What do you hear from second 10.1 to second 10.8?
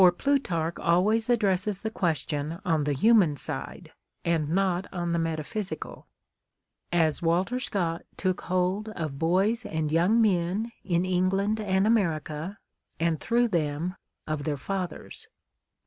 men,